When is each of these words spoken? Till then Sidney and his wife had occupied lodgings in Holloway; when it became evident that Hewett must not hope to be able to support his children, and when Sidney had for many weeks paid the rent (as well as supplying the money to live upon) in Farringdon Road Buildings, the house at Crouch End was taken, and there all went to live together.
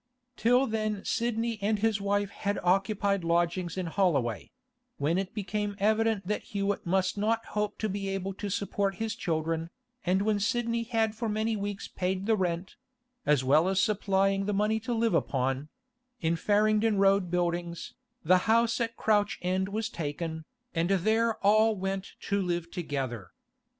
Till 0.35 0.65
then 0.65 1.05
Sidney 1.05 1.59
and 1.61 1.77
his 1.77 2.01
wife 2.01 2.31
had 2.31 2.57
occupied 2.63 3.23
lodgings 3.23 3.77
in 3.77 3.85
Holloway; 3.85 4.49
when 4.97 5.19
it 5.19 5.35
became 5.35 5.75
evident 5.77 6.25
that 6.25 6.41
Hewett 6.41 6.87
must 6.87 7.19
not 7.19 7.45
hope 7.53 7.77
to 7.77 7.87
be 7.87 8.09
able 8.09 8.33
to 8.33 8.49
support 8.49 8.95
his 8.95 9.15
children, 9.15 9.69
and 10.03 10.23
when 10.23 10.39
Sidney 10.39 10.81
had 10.85 11.13
for 11.13 11.29
many 11.29 11.55
weeks 11.55 11.87
paid 11.87 12.25
the 12.25 12.35
rent 12.35 12.77
(as 13.27 13.43
well 13.43 13.67
as 13.67 13.79
supplying 13.79 14.47
the 14.47 14.55
money 14.57 14.79
to 14.79 14.93
live 14.95 15.13
upon) 15.13 15.69
in 16.19 16.35
Farringdon 16.35 16.97
Road 16.97 17.29
Buildings, 17.29 17.93
the 18.25 18.39
house 18.49 18.81
at 18.81 18.97
Crouch 18.97 19.37
End 19.43 19.69
was 19.69 19.87
taken, 19.87 20.45
and 20.73 20.89
there 20.89 21.35
all 21.45 21.75
went 21.75 22.13
to 22.21 22.41
live 22.41 22.71
together. 22.71 23.29